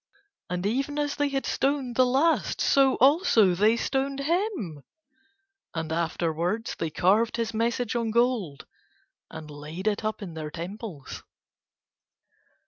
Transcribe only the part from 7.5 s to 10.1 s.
message on gold and laid it